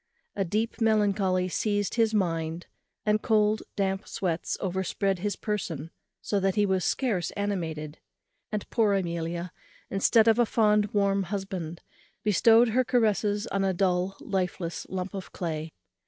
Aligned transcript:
A 0.35 0.43
deep 0.43 0.81
melancholy 0.81 1.47
seized 1.47 1.93
his 1.93 2.11
mind, 2.11 2.65
and 3.05 3.21
cold 3.21 3.61
damp 3.75 4.07
sweats 4.07 4.57
overspread 4.59 5.19
his 5.19 5.35
person, 5.35 5.91
so 6.23 6.39
that 6.39 6.55
he 6.55 6.65
was 6.65 6.83
scarce 6.83 7.29
animated; 7.37 7.99
and 8.51 8.67
poor 8.71 8.95
Amelia, 8.95 9.51
instead 9.91 10.27
of 10.27 10.39
a 10.39 10.45
fond 10.47 10.91
warm 10.91 11.21
husband, 11.29 11.81
bestowed 12.23 12.69
her 12.69 12.83
caresses 12.83 13.45
on 13.51 13.63
a 13.63 13.75
dull 13.75 14.17
lifeless 14.19 14.87
lump 14.89 15.13
of 15.13 15.31
clay. 15.33 15.71